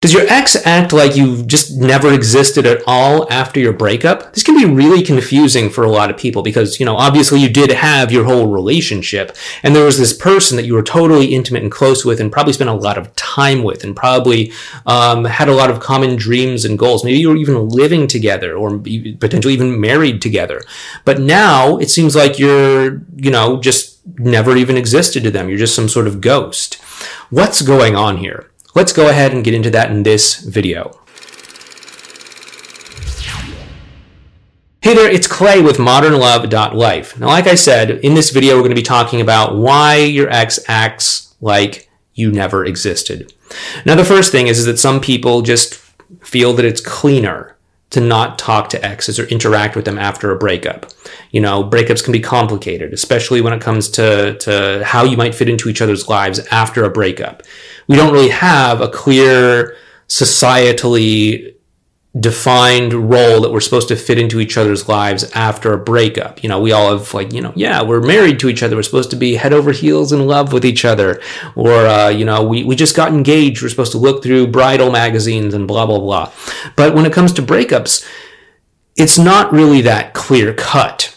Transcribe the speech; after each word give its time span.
Does 0.00 0.12
your 0.12 0.28
ex 0.28 0.54
act 0.64 0.92
like 0.92 1.16
you 1.16 1.42
just 1.42 1.76
never 1.76 2.12
existed 2.12 2.64
at 2.66 2.84
all 2.86 3.26
after 3.32 3.58
your 3.58 3.72
breakup? 3.72 4.32
This 4.32 4.44
can 4.44 4.56
be 4.56 4.64
really 4.64 5.02
confusing 5.02 5.68
for 5.68 5.82
a 5.82 5.90
lot 5.90 6.08
of 6.08 6.16
people 6.16 6.44
because, 6.44 6.78
you 6.78 6.86
know, 6.86 6.94
obviously 6.94 7.40
you 7.40 7.48
did 7.48 7.72
have 7.72 8.12
your 8.12 8.24
whole 8.24 8.46
relationship 8.46 9.36
and 9.64 9.74
there 9.74 9.84
was 9.84 9.98
this 9.98 10.16
person 10.16 10.56
that 10.56 10.66
you 10.66 10.74
were 10.74 10.84
totally 10.84 11.34
intimate 11.34 11.64
and 11.64 11.72
close 11.72 12.04
with 12.04 12.20
and 12.20 12.30
probably 12.30 12.52
spent 12.52 12.70
a 12.70 12.74
lot 12.74 12.96
of 12.96 13.12
time 13.16 13.64
with 13.64 13.82
and 13.82 13.96
probably 13.96 14.52
um, 14.86 15.24
had 15.24 15.48
a 15.48 15.54
lot 15.54 15.68
of 15.68 15.80
common 15.80 16.14
dreams 16.14 16.64
and 16.64 16.78
goals. 16.78 17.02
Maybe 17.02 17.18
you 17.18 17.30
were 17.30 17.36
even 17.36 17.68
living 17.68 18.06
together 18.06 18.56
or 18.56 18.78
potentially 18.78 19.54
even 19.54 19.80
married 19.80 20.22
together. 20.22 20.62
But 21.04 21.18
now 21.18 21.76
it 21.78 21.90
seems 21.90 22.14
like 22.14 22.38
you're, 22.38 23.02
you 23.16 23.32
know, 23.32 23.60
just 23.60 23.98
never 24.16 24.56
even 24.56 24.76
existed 24.76 25.24
to 25.24 25.32
them. 25.32 25.48
You're 25.48 25.58
just 25.58 25.74
some 25.74 25.88
sort 25.88 26.06
of 26.06 26.20
ghost. 26.20 26.76
What's 27.30 27.62
going 27.62 27.96
on 27.96 28.18
here? 28.18 28.47
Let's 28.74 28.92
go 28.92 29.08
ahead 29.08 29.32
and 29.32 29.42
get 29.42 29.54
into 29.54 29.70
that 29.70 29.90
in 29.90 30.02
this 30.02 30.40
video. 30.40 31.00
Hey 34.80 34.94
there, 34.94 35.10
it's 35.10 35.26
Clay 35.26 35.60
with 35.60 35.76
modernlove.life. 35.76 37.18
Now, 37.18 37.26
like 37.26 37.46
I 37.46 37.56
said, 37.56 37.90
in 37.90 38.14
this 38.14 38.30
video, 38.30 38.54
we're 38.54 38.62
going 38.62 38.70
to 38.70 38.76
be 38.76 38.82
talking 38.82 39.20
about 39.20 39.56
why 39.56 39.96
your 39.96 40.30
ex 40.30 40.58
acts 40.68 41.34
like 41.40 41.90
you 42.14 42.30
never 42.32 42.64
existed. 42.64 43.32
Now, 43.84 43.96
the 43.96 44.04
first 44.04 44.32
thing 44.32 44.46
is, 44.46 44.58
is 44.58 44.64
that 44.66 44.78
some 44.78 45.00
people 45.00 45.42
just 45.42 45.74
feel 46.22 46.54
that 46.54 46.64
it's 46.64 46.80
cleaner 46.80 47.57
to 47.90 48.00
not 48.00 48.38
talk 48.38 48.68
to 48.70 48.84
exes 48.84 49.18
or 49.18 49.24
interact 49.26 49.74
with 49.74 49.84
them 49.84 49.98
after 49.98 50.30
a 50.30 50.36
breakup. 50.36 50.86
You 51.30 51.40
know, 51.40 51.64
breakups 51.64 52.04
can 52.04 52.12
be 52.12 52.20
complicated, 52.20 52.92
especially 52.92 53.40
when 53.40 53.52
it 53.52 53.62
comes 53.62 53.88
to, 53.90 54.36
to 54.38 54.82
how 54.84 55.04
you 55.04 55.16
might 55.16 55.34
fit 55.34 55.48
into 55.48 55.68
each 55.68 55.80
other's 55.80 56.08
lives 56.08 56.38
after 56.50 56.84
a 56.84 56.90
breakup. 56.90 57.42
We 57.86 57.96
don't 57.96 58.12
really 58.12 58.28
have 58.28 58.80
a 58.80 58.88
clear 58.88 59.76
societally 60.08 61.54
defined 62.18 62.94
role 62.94 63.40
that 63.42 63.52
we're 63.52 63.60
supposed 63.60 63.88
to 63.88 63.96
fit 63.96 64.18
into 64.18 64.40
each 64.40 64.56
other's 64.56 64.88
lives 64.88 65.30
after 65.32 65.72
a 65.72 65.78
breakup. 65.78 66.42
You 66.42 66.48
know, 66.48 66.58
we 66.58 66.72
all 66.72 66.96
have 66.96 67.12
like, 67.12 67.32
you 67.32 67.40
know, 67.40 67.52
yeah, 67.54 67.82
we're 67.82 68.00
married 68.00 68.40
to 68.40 68.48
each 68.48 68.62
other. 68.62 68.76
We're 68.76 68.82
supposed 68.82 69.10
to 69.10 69.16
be 69.16 69.36
head 69.36 69.52
over 69.52 69.72
heels 69.72 70.10
in 70.10 70.26
love 70.26 70.52
with 70.52 70.64
each 70.64 70.84
other. 70.84 71.20
Or, 71.54 71.86
uh, 71.86 72.08
you 72.08 72.24
know, 72.24 72.42
we, 72.42 72.64
we 72.64 72.76
just 72.76 72.96
got 72.96 73.12
engaged. 73.12 73.62
We're 73.62 73.68
supposed 73.68 73.92
to 73.92 73.98
look 73.98 74.22
through 74.22 74.48
bridal 74.48 74.90
magazines 74.90 75.52
and 75.52 75.68
blah, 75.68 75.86
blah, 75.86 75.98
blah. 75.98 76.32
But 76.76 76.94
when 76.94 77.04
it 77.04 77.12
comes 77.12 77.32
to 77.34 77.42
breakups, 77.42 78.08
it's 78.96 79.18
not 79.18 79.52
really 79.52 79.82
that 79.82 80.14
clear 80.14 80.54
cut. 80.54 81.14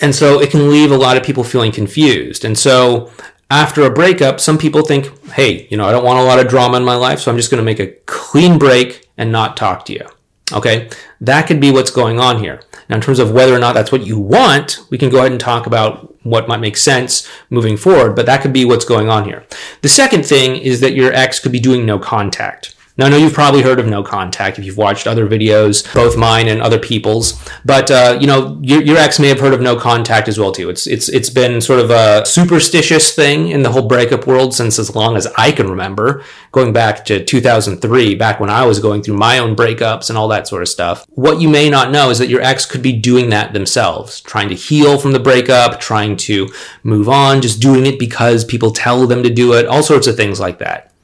And 0.00 0.14
so 0.14 0.40
it 0.40 0.50
can 0.50 0.70
leave 0.70 0.92
a 0.92 0.96
lot 0.96 1.16
of 1.16 1.24
people 1.24 1.42
feeling 1.42 1.72
confused. 1.72 2.44
And 2.44 2.56
so 2.56 3.10
after 3.50 3.82
a 3.82 3.90
breakup, 3.90 4.40
some 4.40 4.58
people 4.58 4.82
think, 4.82 5.26
hey, 5.30 5.66
you 5.70 5.76
know, 5.76 5.86
I 5.86 5.92
don't 5.92 6.04
want 6.04 6.18
a 6.18 6.24
lot 6.24 6.38
of 6.38 6.48
drama 6.48 6.76
in 6.78 6.84
my 6.84 6.96
life, 6.96 7.20
so 7.20 7.30
I'm 7.30 7.36
just 7.36 7.50
going 7.50 7.60
to 7.60 7.64
make 7.64 7.80
a 7.80 7.92
clean 8.06 8.58
break 8.58 9.08
and 9.16 9.30
not 9.30 9.56
talk 9.56 9.84
to 9.86 9.92
you. 9.92 10.06
Okay, 10.52 10.88
that 11.20 11.48
could 11.48 11.60
be 11.60 11.72
what's 11.72 11.90
going 11.90 12.20
on 12.20 12.38
here. 12.38 12.62
Now, 12.88 12.96
in 12.96 13.02
terms 13.02 13.18
of 13.18 13.32
whether 13.32 13.54
or 13.54 13.58
not 13.58 13.74
that's 13.74 13.90
what 13.90 14.06
you 14.06 14.18
want, 14.18 14.78
we 14.90 14.98
can 14.98 15.10
go 15.10 15.18
ahead 15.18 15.32
and 15.32 15.40
talk 15.40 15.66
about 15.66 16.14
what 16.24 16.46
might 16.46 16.60
make 16.60 16.76
sense 16.76 17.28
moving 17.50 17.76
forward, 17.76 18.14
but 18.14 18.26
that 18.26 18.42
could 18.42 18.52
be 18.52 18.64
what's 18.64 18.84
going 18.84 19.08
on 19.08 19.24
here. 19.24 19.44
The 19.82 19.88
second 19.88 20.24
thing 20.24 20.56
is 20.56 20.80
that 20.80 20.94
your 20.94 21.12
ex 21.12 21.40
could 21.40 21.50
be 21.50 21.58
doing 21.58 21.84
no 21.84 21.98
contact. 21.98 22.75
Now, 22.98 23.06
I 23.06 23.08
know 23.10 23.18
you've 23.18 23.34
probably 23.34 23.60
heard 23.60 23.78
of 23.78 23.86
no 23.86 24.02
contact 24.02 24.58
if 24.58 24.64
you've 24.64 24.78
watched 24.78 25.06
other 25.06 25.28
videos, 25.28 25.92
both 25.92 26.16
mine 26.16 26.48
and 26.48 26.62
other 26.62 26.78
people's. 26.78 27.38
But 27.62 27.90
uh, 27.90 28.16
you 28.18 28.26
know, 28.26 28.58
your, 28.62 28.80
your, 28.82 28.96
ex 28.96 29.18
may 29.18 29.28
have 29.28 29.38
heard 29.38 29.52
of 29.52 29.60
no 29.60 29.76
contact 29.76 30.28
as 30.28 30.38
well 30.38 30.50
too. 30.50 30.70
It's 30.70 30.86
it's 30.86 31.10
it's 31.10 31.28
been 31.28 31.60
sort 31.60 31.80
of 31.80 31.90
a 31.90 32.24
superstitious 32.24 33.14
thing 33.14 33.48
in 33.50 33.62
the 33.62 33.70
whole 33.70 33.86
breakup 33.86 34.26
world 34.26 34.54
since 34.54 34.78
as 34.78 34.94
long 34.94 35.16
as 35.16 35.26
I 35.36 35.52
can 35.52 35.68
remember, 35.68 36.24
going 36.52 36.72
back 36.72 37.04
to 37.06 37.22
2003, 37.22 38.14
back 38.14 38.40
when 38.40 38.48
I 38.48 38.64
was 38.64 38.78
going 38.78 39.02
through 39.02 39.18
my 39.18 39.38
own 39.38 39.54
breakups 39.54 40.08
and 40.08 40.16
all 40.16 40.28
that 40.28 40.48
sort 40.48 40.62
of 40.62 40.68
stuff. 40.68 41.04
What 41.10 41.38
you 41.38 41.50
may 41.50 41.68
not 41.68 41.90
know 41.90 42.08
is 42.08 42.18
that 42.18 42.30
your 42.30 42.40
ex 42.40 42.64
could 42.64 42.82
be 42.82 42.94
doing 42.94 43.28
that 43.28 43.52
themselves, 43.52 44.22
trying 44.22 44.48
to 44.48 44.54
heal 44.54 44.98
from 44.98 45.12
the 45.12 45.20
breakup, 45.20 45.80
trying 45.80 46.16
to 46.16 46.48
move 46.82 47.10
on, 47.10 47.42
just 47.42 47.60
doing 47.60 47.84
it 47.84 47.98
because 47.98 48.42
people 48.42 48.70
tell 48.70 49.06
them 49.06 49.22
to 49.22 49.28
do 49.28 49.52
it, 49.52 49.66
all 49.66 49.82
sorts 49.82 50.06
of 50.06 50.16
things 50.16 50.40
like 50.40 50.58
that. 50.60 50.94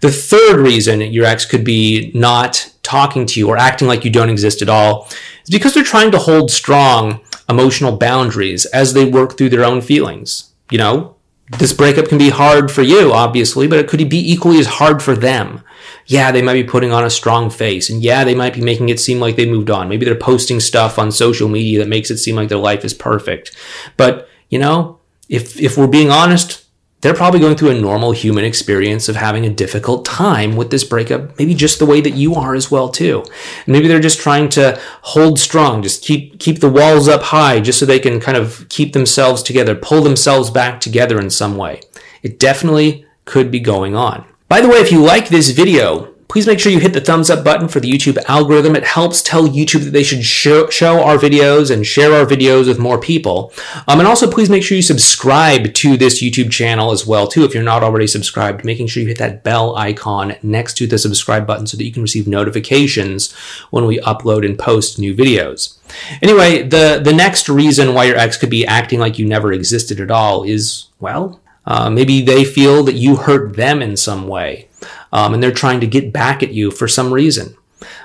The 0.00 0.10
third 0.10 0.60
reason 0.60 1.00
your 1.00 1.26
ex 1.26 1.44
could 1.44 1.64
be 1.64 2.10
not 2.14 2.72
talking 2.82 3.26
to 3.26 3.38
you 3.38 3.48
or 3.48 3.56
acting 3.56 3.86
like 3.86 4.04
you 4.04 4.10
don't 4.10 4.30
exist 4.30 4.62
at 4.62 4.68
all 4.68 5.08
is 5.44 5.50
because 5.50 5.74
they're 5.74 5.84
trying 5.84 6.10
to 6.12 6.18
hold 6.18 6.50
strong 6.50 7.20
emotional 7.48 7.96
boundaries 7.96 8.64
as 8.66 8.94
they 8.94 9.04
work 9.04 9.36
through 9.36 9.50
their 9.50 9.64
own 9.64 9.80
feelings. 9.80 10.52
You 10.70 10.78
know, 10.78 11.16
this 11.58 11.72
breakup 11.72 12.08
can 12.08 12.18
be 12.18 12.30
hard 12.30 12.70
for 12.70 12.82
you, 12.82 13.12
obviously, 13.12 13.66
but 13.66 13.78
it 13.78 13.88
could 13.88 14.08
be 14.08 14.32
equally 14.32 14.58
as 14.58 14.66
hard 14.66 15.02
for 15.02 15.14
them. 15.14 15.62
Yeah, 16.06 16.32
they 16.32 16.42
might 16.42 16.54
be 16.54 16.64
putting 16.64 16.92
on 16.92 17.04
a 17.04 17.10
strong 17.10 17.50
face, 17.50 17.90
and 17.90 18.02
yeah, 18.02 18.24
they 18.24 18.34
might 18.34 18.54
be 18.54 18.60
making 18.60 18.88
it 18.88 19.00
seem 19.00 19.20
like 19.20 19.36
they 19.36 19.46
moved 19.46 19.70
on. 19.70 19.88
Maybe 19.88 20.04
they're 20.04 20.14
posting 20.14 20.60
stuff 20.60 20.98
on 20.98 21.12
social 21.12 21.48
media 21.48 21.78
that 21.80 21.88
makes 21.88 22.10
it 22.10 22.18
seem 22.18 22.36
like 22.36 22.48
their 22.48 22.58
life 22.58 22.84
is 22.84 22.94
perfect. 22.94 23.56
But, 23.96 24.28
you 24.48 24.58
know, 24.58 24.98
if 25.28 25.60
if 25.60 25.76
we're 25.76 25.86
being 25.86 26.10
honest, 26.10 26.64
they're 27.00 27.14
probably 27.14 27.40
going 27.40 27.56
through 27.56 27.70
a 27.70 27.80
normal 27.80 28.12
human 28.12 28.44
experience 28.44 29.08
of 29.08 29.16
having 29.16 29.46
a 29.46 29.50
difficult 29.50 30.04
time 30.04 30.56
with 30.56 30.70
this 30.70 30.84
breakup, 30.84 31.38
maybe 31.38 31.54
just 31.54 31.78
the 31.78 31.86
way 31.86 32.00
that 32.00 32.10
you 32.10 32.34
are 32.34 32.54
as 32.54 32.70
well 32.70 32.88
too. 32.88 33.24
maybe 33.66 33.88
they're 33.88 34.00
just 34.00 34.20
trying 34.20 34.48
to 34.50 34.78
hold 35.02 35.38
strong, 35.38 35.82
just 35.82 36.02
keep 36.02 36.38
keep 36.38 36.60
the 36.60 36.68
walls 36.68 37.08
up 37.08 37.22
high 37.22 37.60
just 37.60 37.78
so 37.78 37.86
they 37.86 37.98
can 37.98 38.20
kind 38.20 38.36
of 38.36 38.66
keep 38.68 38.92
themselves 38.92 39.42
together, 39.42 39.74
pull 39.74 40.02
themselves 40.02 40.50
back 40.50 40.80
together 40.80 41.18
in 41.18 41.30
some 41.30 41.56
way. 41.56 41.80
It 42.22 42.38
definitely 42.38 43.06
could 43.24 43.50
be 43.50 43.60
going 43.60 43.94
on. 43.96 44.24
By 44.48 44.60
the 44.60 44.68
way, 44.68 44.78
if 44.78 44.92
you 44.92 45.00
like 45.00 45.28
this 45.28 45.50
video, 45.50 46.09
Please 46.30 46.46
make 46.46 46.60
sure 46.60 46.70
you 46.70 46.78
hit 46.78 46.92
the 46.92 47.00
thumbs 47.00 47.28
up 47.28 47.44
button 47.44 47.66
for 47.66 47.80
the 47.80 47.90
YouTube 47.90 48.16
algorithm. 48.28 48.76
It 48.76 48.84
helps 48.84 49.20
tell 49.20 49.48
YouTube 49.48 49.82
that 49.82 49.90
they 49.90 50.04
should 50.04 50.22
show, 50.22 50.70
show 50.70 51.02
our 51.02 51.16
videos 51.16 51.72
and 51.72 51.84
share 51.84 52.12
our 52.12 52.24
videos 52.24 52.68
with 52.68 52.78
more 52.78 53.00
people. 53.00 53.52
Um, 53.88 53.98
and 53.98 54.06
also, 54.06 54.30
please 54.30 54.48
make 54.48 54.62
sure 54.62 54.76
you 54.76 54.82
subscribe 54.82 55.74
to 55.74 55.96
this 55.96 56.22
YouTube 56.22 56.52
channel 56.52 56.92
as 56.92 57.04
well, 57.04 57.26
too, 57.26 57.42
if 57.42 57.52
you're 57.52 57.64
not 57.64 57.82
already 57.82 58.06
subscribed. 58.06 58.64
Making 58.64 58.86
sure 58.86 59.02
you 59.02 59.08
hit 59.08 59.18
that 59.18 59.42
bell 59.42 59.74
icon 59.74 60.36
next 60.40 60.74
to 60.74 60.86
the 60.86 60.98
subscribe 60.98 61.48
button 61.48 61.66
so 61.66 61.76
that 61.76 61.82
you 61.82 61.90
can 61.90 62.02
receive 62.02 62.28
notifications 62.28 63.32
when 63.70 63.86
we 63.86 63.98
upload 63.98 64.46
and 64.46 64.56
post 64.56 65.00
new 65.00 65.12
videos. 65.12 65.78
Anyway, 66.22 66.62
the, 66.62 67.00
the 67.02 67.12
next 67.12 67.48
reason 67.48 67.92
why 67.92 68.04
your 68.04 68.16
ex 68.16 68.36
could 68.36 68.50
be 68.50 68.64
acting 68.64 69.00
like 69.00 69.18
you 69.18 69.26
never 69.26 69.52
existed 69.52 69.98
at 69.98 70.12
all 70.12 70.44
is, 70.44 70.86
well, 71.00 71.40
uh, 71.66 71.90
maybe 71.90 72.22
they 72.22 72.44
feel 72.44 72.84
that 72.84 72.94
you 72.94 73.16
hurt 73.16 73.56
them 73.56 73.82
in 73.82 73.96
some 73.96 74.28
way 74.28 74.68
um, 75.12 75.34
and 75.34 75.42
they're 75.42 75.52
trying 75.52 75.80
to 75.80 75.86
get 75.86 76.12
back 76.12 76.42
at 76.42 76.52
you 76.52 76.70
for 76.70 76.88
some 76.88 77.12
reason. 77.12 77.56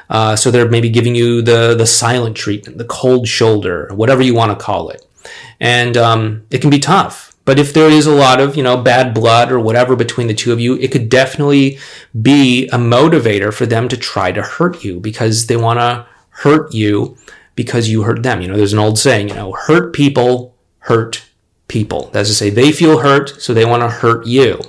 Uh, 0.09 0.35
so 0.35 0.51
they're 0.51 0.69
maybe 0.69 0.89
giving 0.89 1.15
you 1.15 1.41
the 1.41 1.75
the 1.75 1.85
silent 1.85 2.35
treatment, 2.35 2.77
the 2.77 2.85
cold 2.85 3.27
shoulder, 3.27 3.89
whatever 3.93 4.21
you 4.21 4.35
want 4.35 4.57
to 4.57 4.63
call 4.63 4.89
it, 4.89 5.05
and 5.59 5.97
um, 5.97 6.45
it 6.51 6.61
can 6.61 6.69
be 6.69 6.79
tough. 6.79 7.35
But 7.43 7.59
if 7.59 7.73
there 7.73 7.89
is 7.89 8.07
a 8.07 8.13
lot 8.13 8.39
of 8.39 8.55
you 8.55 8.63
know 8.63 8.77
bad 8.77 9.13
blood 9.13 9.51
or 9.51 9.59
whatever 9.59 9.95
between 9.95 10.27
the 10.27 10.33
two 10.33 10.51
of 10.51 10.59
you, 10.59 10.75
it 10.75 10.91
could 10.91 11.09
definitely 11.09 11.79
be 12.19 12.67
a 12.67 12.77
motivator 12.77 13.53
for 13.53 13.65
them 13.65 13.87
to 13.89 13.97
try 13.97 14.31
to 14.31 14.41
hurt 14.41 14.83
you 14.83 14.99
because 14.99 15.47
they 15.47 15.57
want 15.57 15.79
to 15.79 16.07
hurt 16.29 16.73
you 16.73 17.17
because 17.55 17.89
you 17.89 18.03
hurt 18.03 18.23
them. 18.23 18.41
You 18.41 18.47
know, 18.47 18.57
there's 18.57 18.73
an 18.73 18.79
old 18.79 18.99
saying, 18.99 19.29
you 19.29 19.35
know, 19.35 19.53
hurt 19.53 19.93
people 19.93 20.55
hurt 20.79 21.25
people. 21.67 22.09
That's 22.13 22.29
to 22.29 22.35
say, 22.35 22.49
they 22.49 22.71
feel 22.71 22.99
hurt, 22.99 23.41
so 23.41 23.53
they 23.53 23.65
want 23.65 23.81
to 23.81 23.89
hurt 23.89 24.27
you. 24.27 24.61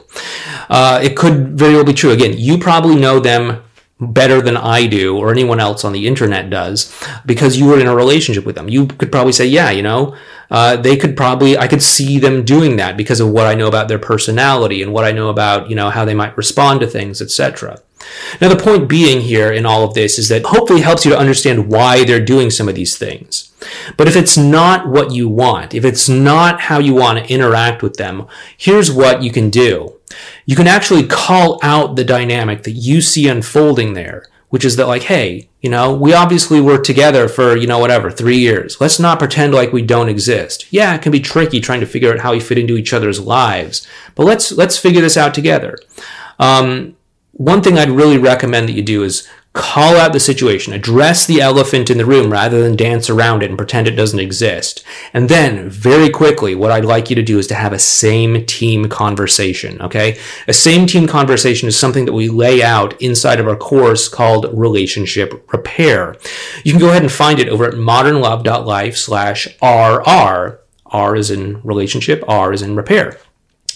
Uh, 0.68 1.00
it 1.02 1.16
could 1.16 1.58
very 1.58 1.74
well 1.74 1.84
be 1.84 1.92
true. 1.92 2.10
Again, 2.10 2.34
you 2.36 2.58
probably 2.58 2.96
know 2.96 3.20
them 3.20 3.62
better 3.98 4.42
than 4.42 4.56
I 4.56 4.86
do 4.86 5.16
or 5.16 5.32
anyone 5.32 5.58
else 5.58 5.82
on 5.82 5.92
the 5.92 6.06
internet 6.06 6.50
does 6.50 6.94
because 7.24 7.58
you 7.58 7.64
were 7.66 7.80
in 7.80 7.86
a 7.86 7.96
relationship 7.96 8.44
with 8.44 8.54
them. 8.54 8.68
You 8.68 8.86
could 8.86 9.10
probably 9.10 9.32
say, 9.32 9.46
yeah, 9.46 9.70
you 9.70 9.82
know, 9.82 10.14
uh, 10.50 10.76
they 10.76 10.96
could 10.96 11.16
probably, 11.16 11.56
I 11.56 11.66
could 11.66 11.82
see 11.82 12.18
them 12.18 12.44
doing 12.44 12.76
that 12.76 12.96
because 12.96 13.20
of 13.20 13.30
what 13.30 13.46
I 13.46 13.54
know 13.54 13.68
about 13.68 13.88
their 13.88 13.98
personality 13.98 14.82
and 14.82 14.92
what 14.92 15.04
I 15.04 15.12
know 15.12 15.30
about, 15.30 15.70
you 15.70 15.76
know, 15.76 15.88
how 15.88 16.04
they 16.04 16.14
might 16.14 16.36
respond 16.36 16.80
to 16.80 16.86
things, 16.86 17.22
etc. 17.22 17.80
Now, 18.40 18.48
the 18.48 18.56
point 18.56 18.88
being 18.88 19.22
here 19.22 19.50
in 19.50 19.66
all 19.66 19.82
of 19.82 19.94
this 19.94 20.18
is 20.18 20.28
that 20.28 20.44
hopefully 20.44 20.82
helps 20.82 21.04
you 21.04 21.12
to 21.12 21.18
understand 21.18 21.68
why 21.68 22.04
they're 22.04 22.24
doing 22.24 22.50
some 22.50 22.68
of 22.68 22.74
these 22.74 22.96
things. 22.96 23.52
But 23.96 24.08
if 24.08 24.14
it's 24.14 24.36
not 24.36 24.86
what 24.86 25.10
you 25.10 25.28
want, 25.28 25.74
if 25.74 25.84
it's 25.84 26.08
not 26.08 26.60
how 26.60 26.78
you 26.78 26.94
want 26.94 27.18
to 27.18 27.32
interact 27.32 27.82
with 27.82 27.96
them, 27.96 28.26
here's 28.56 28.92
what 28.92 29.22
you 29.22 29.32
can 29.32 29.50
do. 29.50 29.95
You 30.44 30.56
can 30.56 30.66
actually 30.66 31.06
call 31.06 31.58
out 31.62 31.96
the 31.96 32.04
dynamic 32.04 32.62
that 32.62 32.72
you 32.72 33.00
see 33.00 33.28
unfolding 33.28 33.94
there, 33.94 34.26
which 34.48 34.64
is 34.64 34.76
that 34.76 34.86
like, 34.86 35.02
hey, 35.02 35.48
you 35.60 35.70
know, 35.70 35.94
we 35.94 36.14
obviously 36.14 36.60
were 36.60 36.80
together 36.80 37.28
for, 37.28 37.56
you 37.56 37.66
know, 37.66 37.78
whatever, 37.78 38.10
three 38.10 38.38
years. 38.38 38.80
Let's 38.80 39.00
not 39.00 39.18
pretend 39.18 39.52
like 39.52 39.72
we 39.72 39.82
don't 39.82 40.08
exist. 40.08 40.72
Yeah, 40.72 40.94
it 40.94 41.02
can 41.02 41.12
be 41.12 41.20
tricky 41.20 41.60
trying 41.60 41.80
to 41.80 41.86
figure 41.86 42.12
out 42.12 42.20
how 42.20 42.32
we 42.32 42.40
fit 42.40 42.58
into 42.58 42.76
each 42.76 42.92
other's 42.92 43.20
lives, 43.20 43.86
but 44.14 44.24
let's, 44.24 44.52
let's 44.52 44.78
figure 44.78 45.00
this 45.00 45.16
out 45.16 45.34
together. 45.34 45.76
Um, 46.38 46.96
one 47.32 47.62
thing 47.62 47.78
I'd 47.78 47.90
really 47.90 48.18
recommend 48.18 48.68
that 48.68 48.72
you 48.72 48.82
do 48.82 49.02
is 49.02 49.28
Call 49.56 49.96
out 49.96 50.12
the 50.12 50.20
situation, 50.20 50.74
address 50.74 51.24
the 51.24 51.40
elephant 51.40 51.88
in 51.88 51.96
the 51.96 52.04
room 52.04 52.30
rather 52.30 52.62
than 52.62 52.76
dance 52.76 53.08
around 53.08 53.42
it 53.42 53.48
and 53.48 53.56
pretend 53.56 53.88
it 53.88 53.92
doesn't 53.92 54.20
exist. 54.20 54.84
And 55.14 55.30
then, 55.30 55.70
very 55.70 56.10
quickly, 56.10 56.54
what 56.54 56.70
I'd 56.70 56.84
like 56.84 57.08
you 57.08 57.16
to 57.16 57.22
do 57.22 57.38
is 57.38 57.46
to 57.46 57.54
have 57.54 57.72
a 57.72 57.78
same 57.78 58.44
team 58.44 58.90
conversation, 58.90 59.80
okay? 59.80 60.18
A 60.46 60.52
same 60.52 60.86
team 60.86 61.06
conversation 61.06 61.68
is 61.68 61.78
something 61.78 62.04
that 62.04 62.12
we 62.12 62.28
lay 62.28 62.62
out 62.62 63.00
inside 63.00 63.40
of 63.40 63.48
our 63.48 63.56
course 63.56 64.08
called 64.08 64.46
Relationship 64.52 65.50
Repair. 65.50 66.16
You 66.62 66.72
can 66.72 66.80
go 66.80 66.90
ahead 66.90 67.00
and 67.00 67.10
find 67.10 67.38
it 67.38 67.48
over 67.48 67.64
at 67.64 67.72
modernlove.life 67.72 68.94
slash 68.94 69.48
RR. 69.62 70.60
R 70.84 71.16
is 71.16 71.30
in 71.30 71.62
relationship, 71.62 72.22
R 72.28 72.52
is 72.52 72.60
in 72.60 72.76
repair. 72.76 73.18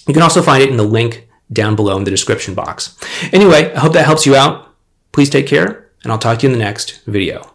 You 0.07 0.13
can 0.13 0.23
also 0.23 0.43
find 0.43 0.63
it 0.63 0.69
in 0.69 0.77
the 0.77 0.83
link 0.83 1.27
down 1.51 1.75
below 1.75 1.97
in 1.97 2.05
the 2.05 2.11
description 2.11 2.55
box. 2.55 2.99
Anyway, 3.33 3.73
I 3.73 3.79
hope 3.79 3.95
that 3.95 4.05
helps 4.05 4.27
you 4.27 4.37
out. 4.37 4.70
Please 5.13 5.31
take 5.31 5.47
care, 5.47 5.91
and 6.03 6.13
I'll 6.13 6.19
talk 6.19 6.39
to 6.39 6.47
you 6.47 6.53
in 6.53 6.59
the 6.59 6.65
next 6.65 7.01
video. 7.05 7.50